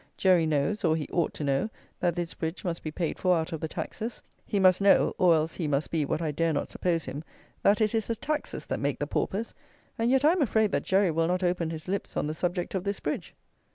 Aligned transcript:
Jerry 0.17 0.47
knows, 0.47 0.83
or 0.83 0.95
he 0.95 1.07
ought 1.11 1.31
to 1.35 1.43
know, 1.43 1.69
that 1.99 2.15
this 2.15 2.33
bridge 2.33 2.63
must 2.65 2.81
be 2.81 2.89
paid 2.89 3.19
for 3.19 3.37
out 3.37 3.51
of 3.51 3.61
the 3.61 3.67
taxes. 3.67 4.23
He 4.47 4.59
must 4.59 4.81
know, 4.81 5.13
or 5.19 5.35
else 5.35 5.53
he 5.53 5.67
must 5.67 5.91
be 5.91 6.05
what 6.05 6.23
I 6.23 6.31
dare 6.31 6.53
not 6.53 6.69
suppose 6.69 7.05
him, 7.05 7.23
that 7.61 7.81
it 7.81 7.93
is 7.93 8.07
the 8.07 8.15
taxes 8.15 8.65
that 8.65 8.79
make 8.79 8.97
the 8.97 9.05
paupers; 9.05 9.53
and 9.99 10.09
yet 10.09 10.25
I 10.25 10.31
am 10.31 10.41
afraid 10.41 10.71
that 10.71 10.81
Jerry 10.85 11.11
will 11.11 11.27
not 11.27 11.43
open 11.43 11.69
his 11.69 11.87
lips 11.87 12.17
on 12.17 12.25
the 12.25 12.33
subject 12.33 12.73
of 12.73 12.83
this 12.83 12.99
bridge. 12.99 13.35